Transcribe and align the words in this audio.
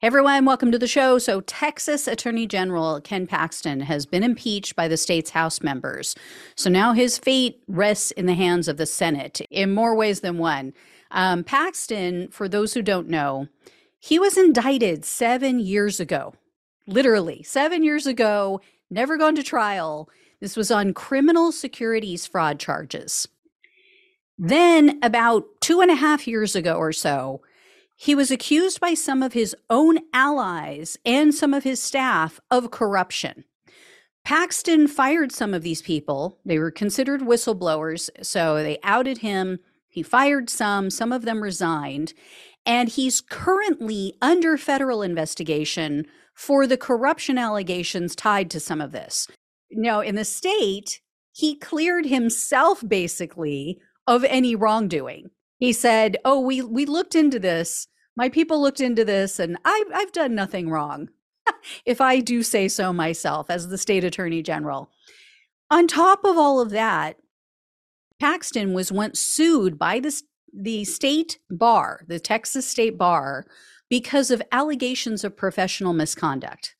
Hey 0.00 0.06
everyone, 0.06 0.44
welcome 0.44 0.70
to 0.70 0.78
the 0.78 0.86
show. 0.86 1.18
So, 1.18 1.40
Texas 1.40 2.06
Attorney 2.06 2.46
General 2.46 3.00
Ken 3.00 3.26
Paxton 3.26 3.80
has 3.80 4.06
been 4.06 4.22
impeached 4.22 4.76
by 4.76 4.86
the 4.86 4.96
state's 4.96 5.30
House 5.30 5.60
members. 5.60 6.14
So 6.54 6.70
now 6.70 6.92
his 6.92 7.18
fate 7.18 7.60
rests 7.66 8.12
in 8.12 8.26
the 8.26 8.34
hands 8.34 8.68
of 8.68 8.76
the 8.76 8.86
Senate 8.86 9.40
in 9.50 9.74
more 9.74 9.96
ways 9.96 10.20
than 10.20 10.38
one. 10.38 10.72
Um, 11.10 11.42
Paxton, 11.42 12.28
for 12.28 12.48
those 12.48 12.74
who 12.74 12.80
don't 12.80 13.08
know, 13.08 13.48
he 13.98 14.20
was 14.20 14.38
indicted 14.38 15.04
seven 15.04 15.58
years 15.58 15.98
ago, 15.98 16.32
literally 16.86 17.42
seven 17.42 17.82
years 17.82 18.06
ago, 18.06 18.60
never 18.90 19.16
gone 19.16 19.34
to 19.34 19.42
trial. 19.42 20.08
This 20.38 20.56
was 20.56 20.70
on 20.70 20.94
criminal 20.94 21.50
securities 21.50 22.24
fraud 22.24 22.60
charges. 22.60 23.26
Then, 24.38 25.00
about 25.02 25.60
two 25.60 25.80
and 25.80 25.90
a 25.90 25.96
half 25.96 26.28
years 26.28 26.54
ago 26.54 26.76
or 26.76 26.92
so, 26.92 27.40
he 28.00 28.14
was 28.14 28.30
accused 28.30 28.78
by 28.78 28.94
some 28.94 29.24
of 29.24 29.32
his 29.32 29.56
own 29.68 29.98
allies 30.12 30.96
and 31.04 31.34
some 31.34 31.52
of 31.52 31.64
his 31.64 31.82
staff 31.82 32.38
of 32.48 32.70
corruption. 32.70 33.42
Paxton 34.24 34.86
fired 34.86 35.32
some 35.32 35.52
of 35.52 35.62
these 35.62 35.82
people. 35.82 36.38
They 36.44 36.60
were 36.60 36.70
considered 36.70 37.22
whistleblowers, 37.22 38.08
so 38.22 38.62
they 38.62 38.78
outed 38.84 39.18
him. 39.18 39.58
He 39.88 40.04
fired 40.04 40.48
some, 40.48 40.90
some 40.90 41.10
of 41.10 41.22
them 41.22 41.42
resigned, 41.42 42.14
and 42.64 42.88
he's 42.88 43.20
currently 43.20 44.14
under 44.22 44.56
federal 44.56 45.02
investigation 45.02 46.06
for 46.34 46.68
the 46.68 46.76
corruption 46.76 47.36
allegations 47.36 48.14
tied 48.14 48.48
to 48.52 48.60
some 48.60 48.80
of 48.80 48.92
this. 48.92 49.26
Now, 49.72 50.02
in 50.02 50.14
the 50.14 50.24
state, 50.24 51.00
he 51.32 51.56
cleared 51.56 52.06
himself 52.06 52.80
basically 52.86 53.80
of 54.06 54.22
any 54.22 54.54
wrongdoing 54.54 55.30
he 55.58 55.72
said, 55.72 56.16
"Oh, 56.24 56.40
we 56.40 56.62
we 56.62 56.86
looked 56.86 57.14
into 57.14 57.38
this. 57.38 57.88
My 58.16 58.28
people 58.28 58.60
looked 58.60 58.80
into 58.80 59.04
this, 59.04 59.38
and 59.38 59.58
I, 59.64 59.84
I've 59.94 60.12
done 60.12 60.34
nothing 60.34 60.70
wrong, 60.70 61.10
if 61.84 62.00
I 62.00 62.20
do 62.20 62.42
say 62.42 62.68
so 62.68 62.92
myself 62.92 63.50
as 63.50 63.68
the 63.68 63.78
state 63.78 64.04
attorney 64.04 64.42
general." 64.42 64.90
On 65.70 65.86
top 65.86 66.24
of 66.24 66.38
all 66.38 66.60
of 66.60 66.70
that, 66.70 67.16
Paxton 68.18 68.72
was 68.72 68.90
once 68.90 69.20
sued 69.20 69.78
by 69.78 70.00
the 70.00 70.22
the 70.52 70.84
state 70.84 71.38
bar, 71.50 72.04
the 72.08 72.18
Texas 72.18 72.66
State 72.66 72.96
Bar, 72.96 73.46
because 73.90 74.30
of 74.30 74.42
allegations 74.50 75.24
of 75.24 75.36
professional 75.36 75.92
misconduct. 75.92 76.74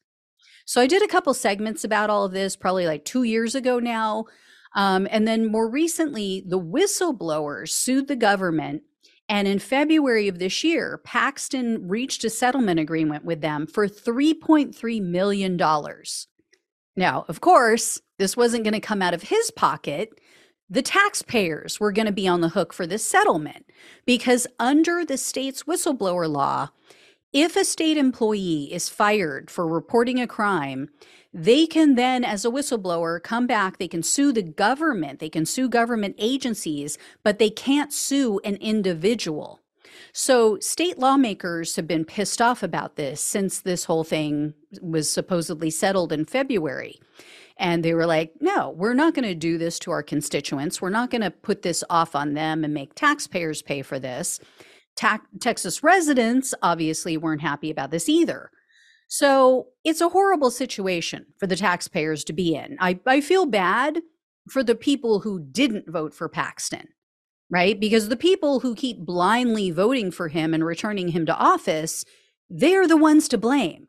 So 0.65 0.81
I 0.81 0.87
did 0.87 1.03
a 1.03 1.09
couple 1.09 1.33
segments 1.35 1.85
about 1.85 2.11
all 2.11 2.25
of 2.25 2.33
this, 2.33 2.57
probably 2.57 2.87
like 2.87 3.05
two 3.05 3.23
years 3.23 3.55
ago 3.55 3.79
now. 3.79 4.27
Um, 4.74 5.08
and 5.11 5.27
then 5.27 5.50
more 5.50 5.69
recently, 5.69 6.44
the 6.47 6.61
whistleblowers 6.61 7.70
sued 7.70 8.08
the 8.08 8.16
government. 8.16 8.83
And 9.28 9.47
in 9.47 9.58
February 9.58 10.28
of 10.28 10.38
this 10.38 10.64
year, 10.64 11.00
Paxton 11.05 11.86
reached 11.88 12.24
a 12.24 12.30
settlement 12.30 12.80
agreement 12.80 13.24
with 13.24 13.41
them 13.41 13.66
for 13.66 13.86
$3.3 13.86 15.02
million. 15.02 15.56
Now, 16.96 17.24
of 17.28 17.41
course, 17.41 18.00
this 18.19 18.36
wasn't 18.36 18.64
going 18.64 18.74
to 18.74 18.80
come 18.80 19.02
out 19.02 19.14
of 19.14 19.24
his 19.24 19.50
pocket. 19.50 20.19
The 20.70 20.83
taxpayers 20.83 21.78
were 21.78 21.92
going 21.92 22.06
to 22.06 22.12
be 22.12 22.27
on 22.27 22.41
the 22.41 22.48
hook 22.48 22.72
for 22.72 22.86
this 22.86 23.05
settlement 23.05 23.66
because 24.05 24.46
under 24.58 25.05
the 25.05 25.16
state's 25.16 25.62
whistleblower 25.64 26.28
law, 26.28 26.70
if 27.33 27.57
a 27.57 27.65
state 27.65 27.97
employee 27.97 28.73
is 28.73 28.89
fired 28.89 29.51
for 29.51 29.67
reporting 29.67 30.21
a 30.21 30.27
crime, 30.27 30.89
they 31.33 31.67
can 31.67 31.95
then, 31.95 32.25
as 32.25 32.45
a 32.45 32.51
whistleblower, 32.51 33.23
come 33.23 33.47
back. 33.47 33.77
They 33.77 33.89
can 33.89 34.03
sue 34.03 34.33
the 34.33 34.43
government, 34.43 35.19
they 35.19 35.29
can 35.29 35.45
sue 35.45 35.69
government 35.69 36.17
agencies, 36.19 36.97
but 37.23 37.39
they 37.39 37.51
can't 37.51 37.93
sue 37.93 38.41
an 38.45 38.57
individual. 38.57 39.61
So, 40.12 40.59
state 40.61 40.98
lawmakers 40.98 41.77
have 41.77 41.87
been 41.87 42.05
pissed 42.05 42.41
off 42.41 42.62
about 42.62 42.97
this 42.97 43.20
since 43.20 43.61
this 43.61 43.85
whole 43.85 44.05
thing 44.05 44.55
was 44.81 45.11
supposedly 45.11 45.70
settled 45.70 46.13
in 46.13 46.25
February. 46.25 46.98
And 47.59 47.85
they 47.85 47.92
were 47.92 48.07
like, 48.07 48.33
no, 48.41 48.70
we're 48.70 48.95
not 48.95 49.15
going 49.15 49.27
to 49.27 49.35
do 49.35 49.59
this 49.59 49.79
to 49.81 49.91
our 49.91 50.03
constituents. 50.03 50.81
We're 50.81 50.91
not 50.91 51.11
going 51.11 51.23
to 51.23 51.31
put 51.31 51.63
this 51.63 51.83
off 51.91 52.14
on 52.14 52.35
them 52.35 52.64
and 52.64 52.73
make 52.73 52.95
taxpayers 52.95 53.63
pay 53.63 53.83
for 53.83 53.98
this. 53.98 54.39
Ta- 54.98 55.23
Texas 55.41 55.85
residents 55.85 56.55
obviously 56.61 57.17
weren't 57.17 57.41
happy 57.41 57.70
about 57.70 57.92
this 57.92 58.09
either. 58.09 58.51
So 59.07 59.69
it's 59.85 60.01
a 60.01 60.09
horrible 60.09 60.51
situation 60.51 61.27
for 61.39 61.47
the 61.47 61.57
taxpayers 61.57 62.25
to 62.25 62.33
be 62.33 62.57
in. 62.57 62.77
I, 62.81 62.98
I 63.07 63.20
feel 63.20 63.47
bad 63.47 64.03
for 64.51 64.64
the 64.64 64.75
people 64.75 65.20
who 65.20 65.39
didn't 65.39 65.89
vote 65.89 66.13
for 66.13 66.29
Paxton, 66.29 66.89
right? 67.48 67.79
Because 67.79 68.08
the 68.08 68.17
people 68.17 68.61
who 68.61 68.75
keep 68.75 68.98
blindly 68.98 69.70
voting 69.70 70.11
for 70.11 70.29
him 70.29 70.53
and 70.53 70.64
returning 70.64 71.08
him 71.08 71.25
to 71.27 71.37
office, 71.37 72.05
they're 72.51 72.89
the 72.89 72.97
ones 72.97 73.29
to 73.29 73.39
blame. 73.39 73.87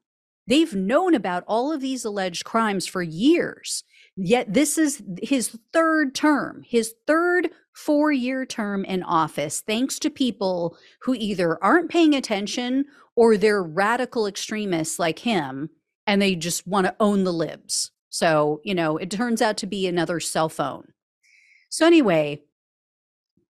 They've 0.47 0.73
known 0.73 1.15
about 1.15 1.43
all 1.47 1.71
of 1.73 1.81
these 1.81 2.05
alleged 2.05 2.45
crimes 2.45 2.87
for 2.87 3.01
years. 3.01 3.83
Yet 4.15 4.53
this 4.53 4.77
is 4.77 5.01
his 5.21 5.57
third 5.73 6.13
term, 6.13 6.63
his 6.67 6.93
third 7.07 7.49
four 7.85 8.11
year 8.11 8.45
term 8.45 8.83
in 8.85 9.03
office, 9.03 9.61
thanks 9.61 9.99
to 9.99 10.09
people 10.09 10.77
who 11.01 11.15
either 11.15 11.63
aren't 11.63 11.89
paying 11.89 12.13
attention 12.13 12.85
or 13.15 13.37
they're 13.37 13.63
radical 13.63 14.27
extremists 14.27 14.99
like 14.99 15.19
him 15.19 15.69
and 16.05 16.21
they 16.21 16.35
just 16.35 16.67
want 16.67 16.87
to 16.87 16.95
own 16.99 17.23
the 17.23 17.31
libs. 17.31 17.91
So, 18.09 18.59
you 18.63 18.75
know, 18.75 18.97
it 18.97 19.11
turns 19.11 19.41
out 19.41 19.57
to 19.57 19.67
be 19.67 19.87
another 19.87 20.19
cell 20.19 20.49
phone. 20.49 20.91
So, 21.69 21.85
anyway, 21.85 22.41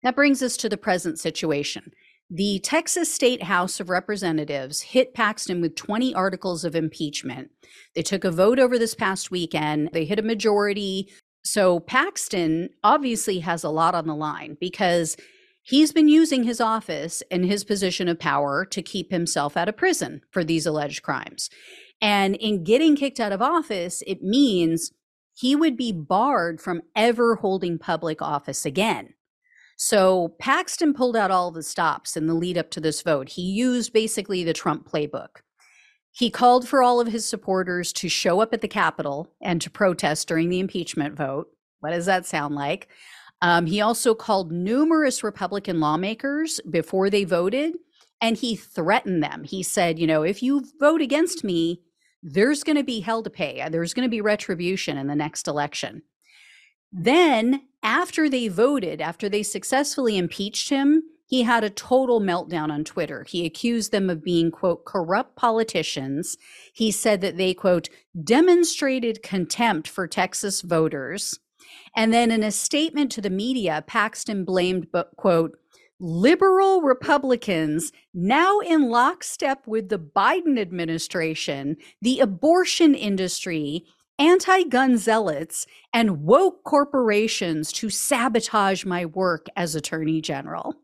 that 0.04 0.16
brings 0.16 0.44
us 0.44 0.58
to 0.58 0.70
the 0.70 0.78
present 0.78 1.20
situation. 1.20 1.92
The 2.30 2.60
Texas 2.60 3.12
State 3.12 3.44
House 3.44 3.80
of 3.80 3.90
Representatives 3.90 4.82
hit 4.82 5.16
Paxton 5.16 5.62
with 5.62 5.76
20 5.76 6.14
articles 6.14 6.64
of 6.64 6.76
impeachment. 6.76 7.50
They 7.96 8.04
took 8.04 8.24
a 8.24 8.32
vote 8.32 8.60
over 8.60 8.78
this 8.78 8.94
past 8.94 9.32
weekend. 9.32 9.90
They 9.94 10.06
hit 10.06 10.20
a 10.20 10.24
majority. 10.24 11.12
So 11.44 11.80
Paxton 11.80 12.70
obviously 12.84 13.40
has 13.40 13.64
a 13.64 13.70
lot 13.70 13.96
on 13.96 14.08
the 14.08 14.16
line 14.16 14.58
because 14.60 15.16
He's 15.70 15.92
been 15.92 16.08
using 16.08 16.46
his 16.46 16.60
office 16.60 17.22
and 17.30 17.46
his 17.46 17.64
position 17.64 18.08
of 18.08 18.18
power 18.18 18.66
to 18.66 18.82
keep 18.82 19.12
himself 19.12 19.56
out 19.56 19.70
of 19.70 19.78
prison 19.78 20.22
for 20.32 20.44
these 20.44 20.66
alleged 20.66 21.04
crimes. 21.04 21.48
And 22.02 22.36
in 22.36 22.64
getting 22.64 22.96
kicked 22.96 23.20
out 23.20 23.32
of 23.32 23.42
office, 23.42 24.02
it 24.08 24.24
means 24.24 24.92
he 25.36 25.56
would 25.56 25.78
be 25.78 25.92
barred 25.92 26.60
from 26.60 26.82
ever 26.96 27.36
holding 27.36 27.78
public 27.78 28.20
office 28.20 28.66
again. 28.66 29.14
So 29.78 30.36
Paxton 30.40 30.94
pulled 30.94 31.16
out 31.16 31.30
all 31.30 31.52
the 31.52 31.62
stops 31.62 32.18
in 32.18 32.26
the 32.26 32.34
lead 32.34 32.58
up 32.58 32.72
to 32.72 32.82
this 32.82 33.04
vote. 33.04 33.30
He 33.30 33.44
used 33.44 33.94
basically 33.94 34.44
the 34.44 34.54
Trump 34.54 34.90
playbook. 34.90 35.42
He 36.12 36.30
called 36.30 36.68
for 36.68 36.82
all 36.82 37.00
of 37.00 37.08
his 37.08 37.28
supporters 37.28 37.94
to 37.94 38.10
show 38.10 38.42
up 38.42 38.54
at 38.54 38.62
the 38.62 38.68
Capitol 38.68 39.32
and 39.42 39.62
to 39.62 39.70
protest 39.70 40.28
during 40.28 40.50
the 40.50 40.60
impeachment 40.60 41.16
vote. 41.16 41.50
What 41.80 41.92
does 41.92 42.06
that 42.08 42.26
sound 42.26 42.56
like? 42.56 42.90
Um, 43.42 43.68
he 43.68 43.80
also 43.80 44.14
called 44.14 44.52
numerous 44.52 45.24
Republican 45.24 45.80
lawmakers 45.80 46.60
before 46.70 47.10
they 47.10 47.24
voted 47.24 47.76
and 48.22 48.36
he 48.36 48.56
threatened 48.56 49.24
them. 49.24 49.44
He 49.46 49.64
said, 49.64 49.98
you 49.98 50.08
know, 50.08 50.24
if 50.24 50.44
you 50.44 50.66
vote 50.80 51.02
against 51.02 51.44
me, 51.44 51.82
there's 52.22 52.64
going 52.64 52.76
to 52.76 52.84
be 52.84 53.00
hell 53.00 53.24
to 53.24 53.30
pay. 53.30 53.66
There's 53.70 53.94
going 53.94 54.06
to 54.06 54.12
be 54.12 54.20
retribution 54.20 54.98
in 54.98 55.08
the 55.08 55.16
next 55.16 55.48
election. 55.48 56.04
Then, 56.92 57.62
after 57.82 58.28
they 58.28 58.50
voted, 58.50 59.00
after 59.00 59.30
they 59.30 59.44
successfully 59.44 60.18
impeached 60.18 60.70
him, 60.70 61.04
he 61.30 61.44
had 61.44 61.64
a 61.64 61.70
total 61.70 62.20
meltdown 62.20 62.72
on 62.72 62.84
Twitter. 62.84 63.24
He 63.24 63.46
accused 63.46 63.92
them 63.92 64.10
of 64.10 64.24
being, 64.24 64.52
quote, 64.52 64.84
corrupt 64.84 65.36
politicians. 65.36 66.38
He 66.74 66.92
said 66.92 67.22
that 67.22 67.38
they, 67.38 67.54
quote, 67.54 67.88
demonstrated 68.22 69.24
contempt 69.24 69.88
for 69.88 70.08
Texas 70.08 70.62
voters 70.62 71.40
and 71.96 72.14
then 72.14 72.32
in 72.32 72.44
a 72.44 72.52
statement 72.52 73.12
to 73.14 73.22
the 73.22 73.30
media, 73.30 73.84
Paxton 73.86 74.46
blamed, 74.46 74.88
quote, 75.16 75.58
liberal 76.00 76.82
Republicans 76.82 77.92
now 78.14 78.60
in 78.60 78.90
lockstep 78.90 79.68
with 79.68 79.90
the 79.90 80.00
Biden 80.00 80.60
administration, 80.60 81.78
the 82.02 82.20
abortion 82.20 82.96
industry, 82.96 83.86
anti 84.18 84.64
gun 84.64 84.98
zealots, 84.98 85.66
and 85.94 86.24
woke 86.24 86.64
corporations 86.64 87.72
to 87.74 87.90
sabotage 87.90 88.86
my 88.86 89.06
work 89.06 89.48
as 89.56 89.76
Attorney 89.76 90.22
General. 90.22 90.76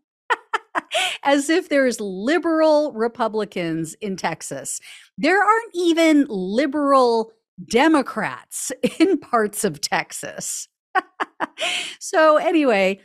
as 1.23 1.49
if 1.49 1.69
there's 1.69 1.99
liberal 1.99 2.91
Republicans 2.93 3.95
in 3.95 4.15
Texas. 4.15 4.79
There 5.17 5.41
aren't 5.41 5.71
even 5.73 6.25
liberal 6.29 7.31
Democrats 7.69 8.71
in 8.99 9.17
parts 9.17 9.63
of 9.63 9.81
Texas. 9.81 10.67
so, 11.99 12.37
anyway, 12.37 12.99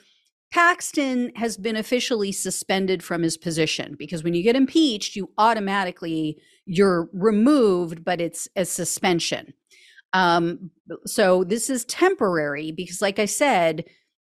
Paxton 0.52 1.32
has 1.36 1.56
been 1.56 1.76
officially 1.76 2.32
suspended 2.32 3.02
from 3.02 3.22
his 3.22 3.36
position 3.36 3.94
because 3.98 4.24
when 4.24 4.34
you 4.34 4.42
get 4.42 4.56
impeached, 4.56 5.14
you 5.14 5.30
automatically 5.38 6.38
you're 6.66 7.08
removed, 7.12 8.04
but 8.04 8.20
it's 8.20 8.48
a 8.56 8.64
suspension. 8.64 9.52
Um, 10.12 10.70
so 11.06 11.44
this 11.44 11.70
is 11.70 11.84
temporary 11.84 12.72
because, 12.72 13.00
like 13.00 13.20
I 13.20 13.26
said, 13.26 13.84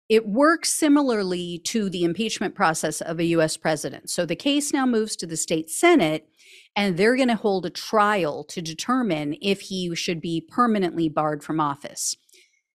it 0.10 0.28
works 0.28 0.74
similarly 0.74 1.60
to 1.60 1.90
the 1.90 2.04
impeachment 2.04 2.56
process 2.56 3.00
of 3.00 3.20
a 3.20 3.26
U.S. 3.26 3.56
president. 3.58 4.10
So 4.10 4.26
the 4.26 4.36
case 4.36 4.74
now 4.74 4.88
moves 4.88 5.16
to 5.18 5.28
the 5.28 5.38
state 5.38 5.70
Senate, 5.70 6.28
and 6.76 6.98
they're 6.98 7.16
going 7.16 7.28
to 7.30 7.36
hold 7.36 7.68
a 7.68 7.70
trial 7.70 8.44
to 8.46 8.62
determine 8.62 9.36
if 9.40 9.62
he 9.62 9.94
should 9.96 10.20
be 10.20 10.42
permanently 10.42 11.10
barred 11.10 11.44
from 11.44 11.60
office. 11.60 12.18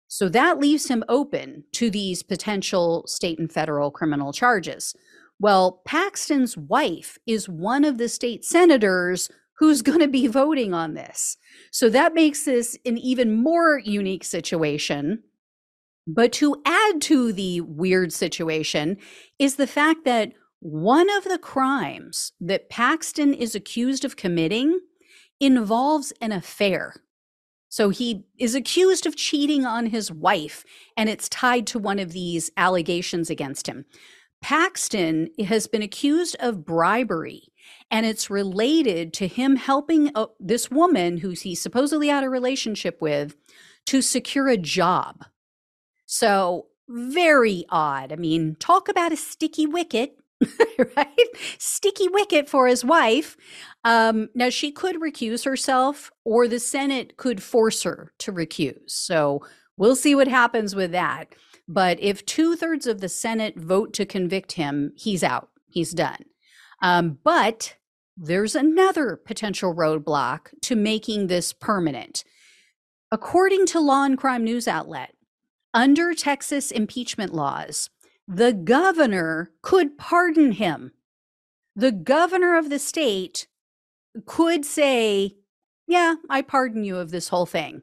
So 0.09 0.27
that 0.27 0.59
leaves 0.59 0.89
him 0.89 1.05
open 1.07 1.63
to 1.71 1.89
these 1.89 2.21
potential 2.21 3.05
state 3.07 3.39
and 3.39 3.49
federal 3.49 3.91
criminal 3.91 4.33
charges. 4.33 4.93
Well, 5.39 5.81
Paxton's 5.85 6.57
wife 6.57 7.17
is 7.25 7.47
one 7.47 7.85
of 7.85 7.97
the 7.97 8.09
state 8.09 8.43
senators 8.43 9.29
who's 9.57 9.81
going 9.83 9.99
to 9.99 10.09
be 10.09 10.27
voting 10.27 10.73
on 10.73 10.95
this. 10.95 11.37
So 11.71 11.89
that 11.91 12.13
makes 12.13 12.43
this 12.43 12.77
an 12.85 12.97
even 12.97 13.41
more 13.41 13.79
unique 13.79 14.25
situation. 14.25 15.23
But 16.07 16.31
to 16.33 16.61
add 16.65 17.01
to 17.01 17.31
the 17.31 17.61
weird 17.61 18.11
situation 18.11 18.97
is 19.37 19.55
the 19.55 19.67
fact 19.67 20.03
that 20.05 20.33
one 20.59 21.09
of 21.09 21.23
the 21.23 21.39
crimes 21.39 22.33
that 22.39 22.69
Paxton 22.69 23.33
is 23.33 23.55
accused 23.55 24.05
of 24.05 24.15
committing 24.15 24.79
involves 25.39 26.13
an 26.21 26.31
affair. 26.31 26.95
So 27.69 27.89
he 27.89 28.25
is 28.37 28.53
accused 28.53 29.05
of 29.05 29.15
cheating 29.15 29.65
on 29.65 29.87
his 29.87 30.11
wife, 30.11 30.65
and 30.97 31.09
it's 31.09 31.29
tied 31.29 31.65
to 31.67 31.79
one 31.79 31.99
of 31.99 32.11
these 32.11 32.51
allegations 32.57 33.29
against 33.29 33.67
him. 33.67 33.85
Paxton 34.41 35.29
has 35.45 35.67
been 35.67 35.81
accused 35.81 36.35
of 36.39 36.65
bribery, 36.65 37.43
and 37.89 38.05
it's 38.05 38.29
related 38.29 39.13
to 39.13 39.27
him 39.27 39.55
helping 39.55 40.11
uh, 40.15 40.25
this 40.39 40.69
woman 40.69 41.17
who 41.17 41.29
he 41.29 41.55
supposedly 41.55 42.09
had 42.09 42.23
a 42.23 42.29
relationship 42.29 43.01
with 43.01 43.35
to 43.85 44.01
secure 44.01 44.47
a 44.47 44.57
job. 44.57 45.23
So, 46.13 46.67
very 46.89 47.63
odd. 47.69 48.11
I 48.11 48.17
mean, 48.17 48.57
talk 48.59 48.89
about 48.89 49.13
a 49.13 49.15
sticky 49.15 49.65
wicket. 49.65 50.17
right? 50.97 51.27
Sticky 51.57 52.09
wicket 52.09 52.49
for 52.49 52.67
his 52.67 52.83
wife. 52.83 53.37
Um, 53.85 54.27
now, 54.35 54.49
she 54.49 54.73
could 54.73 54.97
recuse 54.99 55.45
herself, 55.45 56.11
or 56.25 56.49
the 56.49 56.59
Senate 56.59 57.15
could 57.15 57.41
force 57.41 57.83
her 57.83 58.11
to 58.19 58.33
recuse. 58.33 58.89
So 58.89 59.41
we'll 59.77 59.95
see 59.95 60.13
what 60.13 60.27
happens 60.27 60.75
with 60.75 60.91
that. 60.91 61.33
But 61.65 61.97
if 62.01 62.25
two 62.25 62.57
thirds 62.57 62.87
of 62.87 62.99
the 62.99 63.07
Senate 63.07 63.57
vote 63.57 63.93
to 63.93 64.05
convict 64.05 64.51
him, 64.53 64.91
he's 64.97 65.23
out, 65.23 65.47
he's 65.69 65.93
done. 65.93 66.25
Um, 66.81 67.19
but 67.23 67.77
there's 68.17 68.55
another 68.55 69.15
potential 69.15 69.73
roadblock 69.73 70.47
to 70.63 70.75
making 70.75 71.27
this 71.27 71.53
permanent. 71.53 72.25
According 73.13 73.67
to 73.67 73.79
Law 73.79 74.03
and 74.03 74.17
Crime 74.17 74.43
News 74.43 74.67
Outlet, 74.67 75.13
under 75.73 76.13
Texas 76.13 76.71
impeachment 76.71 77.33
laws, 77.33 77.89
the 78.27 78.53
governor 78.53 79.51
could 79.61 79.97
pardon 79.97 80.53
him. 80.53 80.91
The 81.75 81.91
governor 81.91 82.57
of 82.57 82.69
the 82.69 82.79
state 82.79 83.47
could 84.25 84.65
say, 84.65 85.35
Yeah, 85.87 86.15
I 86.29 86.41
pardon 86.41 86.83
you 86.83 86.97
of 86.97 87.11
this 87.11 87.29
whole 87.29 87.45
thing. 87.45 87.81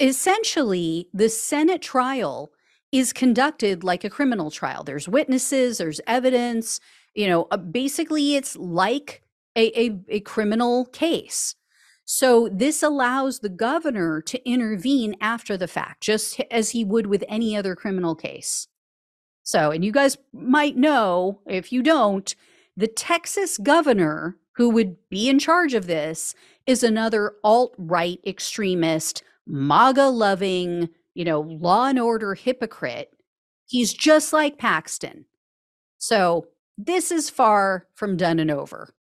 Essentially, 0.00 1.08
the 1.12 1.28
Senate 1.28 1.82
trial 1.82 2.52
is 2.92 3.12
conducted 3.12 3.84
like 3.84 4.04
a 4.04 4.10
criminal 4.10 4.50
trial. 4.50 4.84
There's 4.84 5.08
witnesses, 5.08 5.78
there's 5.78 6.00
evidence. 6.06 6.80
You 7.14 7.26
know, 7.26 7.48
uh, 7.50 7.56
basically, 7.56 8.36
it's 8.36 8.56
like 8.56 9.22
a, 9.56 9.78
a, 9.78 9.98
a 10.08 10.20
criminal 10.20 10.86
case. 10.86 11.56
So 12.10 12.48
this 12.50 12.82
allows 12.82 13.40
the 13.40 13.50
governor 13.50 14.22
to 14.22 14.48
intervene 14.48 15.14
after 15.20 15.58
the 15.58 15.68
fact, 15.68 16.00
just 16.00 16.40
as 16.50 16.70
he 16.70 16.82
would 16.82 17.06
with 17.06 17.22
any 17.28 17.54
other 17.54 17.76
criminal 17.76 18.14
case. 18.14 18.66
So, 19.42 19.70
and 19.70 19.84
you 19.84 19.92
guys 19.92 20.16
might 20.32 20.74
know, 20.74 21.40
if 21.46 21.70
you 21.70 21.82
don't, 21.82 22.34
the 22.78 22.86
Texas 22.86 23.58
governor 23.58 24.38
who 24.52 24.70
would 24.70 24.96
be 25.10 25.28
in 25.28 25.38
charge 25.38 25.74
of 25.74 25.86
this 25.86 26.34
is 26.66 26.82
another 26.82 27.34
alt 27.44 27.74
right 27.76 28.18
extremist, 28.26 29.22
MAGA 29.46 30.06
loving, 30.06 30.88
you 31.12 31.26
know, 31.26 31.42
law 31.42 31.88
and 31.88 32.00
order 32.00 32.34
hypocrite. 32.34 33.10
He's 33.66 33.92
just 33.92 34.32
like 34.32 34.56
Paxton. 34.56 35.26
So, 35.98 36.46
this 36.78 37.12
is 37.12 37.28
far 37.28 37.86
from 37.94 38.16
done 38.16 38.38
and 38.38 38.50
over. 38.50 38.94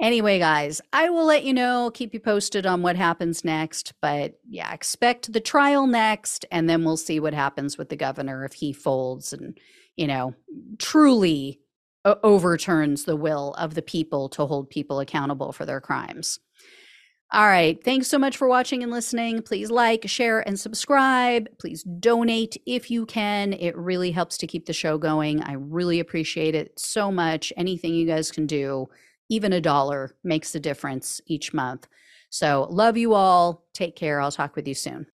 Anyway, 0.00 0.38
guys, 0.38 0.80
I 0.94 1.10
will 1.10 1.26
let 1.26 1.44
you 1.44 1.52
know, 1.52 1.90
keep 1.92 2.14
you 2.14 2.20
posted 2.20 2.64
on 2.64 2.80
what 2.80 2.96
happens 2.96 3.44
next. 3.44 3.92
But 4.00 4.40
yeah, 4.48 4.72
expect 4.72 5.32
the 5.32 5.40
trial 5.40 5.86
next, 5.86 6.46
and 6.50 6.70
then 6.70 6.84
we'll 6.84 6.96
see 6.96 7.20
what 7.20 7.34
happens 7.34 7.76
with 7.76 7.90
the 7.90 7.96
governor 7.96 8.44
if 8.46 8.54
he 8.54 8.72
folds 8.72 9.34
and, 9.34 9.58
you 9.96 10.06
know, 10.06 10.34
truly 10.78 11.60
overturns 12.04 13.04
the 13.04 13.16
will 13.16 13.52
of 13.58 13.74
the 13.74 13.82
people 13.82 14.30
to 14.30 14.46
hold 14.46 14.70
people 14.70 15.00
accountable 15.00 15.52
for 15.52 15.66
their 15.66 15.82
crimes. 15.82 16.38
All 17.32 17.46
right. 17.46 17.78
Thanks 17.84 18.08
so 18.08 18.18
much 18.18 18.36
for 18.36 18.48
watching 18.48 18.82
and 18.82 18.90
listening. 18.90 19.42
Please 19.42 19.70
like, 19.70 20.08
share, 20.08 20.40
and 20.40 20.58
subscribe. 20.58 21.46
Please 21.58 21.84
donate 21.84 22.56
if 22.66 22.90
you 22.90 23.06
can. 23.06 23.52
It 23.52 23.76
really 23.76 24.10
helps 24.10 24.36
to 24.38 24.48
keep 24.48 24.66
the 24.66 24.72
show 24.72 24.98
going. 24.98 25.42
I 25.42 25.52
really 25.52 26.00
appreciate 26.00 26.56
it 26.56 26.72
so 26.76 27.12
much. 27.12 27.52
Anything 27.56 27.94
you 27.94 28.06
guys 28.06 28.32
can 28.32 28.46
do 28.46 28.88
even 29.30 29.54
a 29.54 29.60
dollar 29.60 30.14
makes 30.22 30.54
a 30.54 30.60
difference 30.60 31.20
each 31.26 31.54
month. 31.54 31.88
So, 32.28 32.68
love 32.70 32.98
you 32.98 33.14
all. 33.14 33.64
Take 33.72 33.96
care. 33.96 34.20
I'll 34.20 34.30
talk 34.30 34.54
with 34.54 34.68
you 34.68 34.74
soon. 34.74 35.06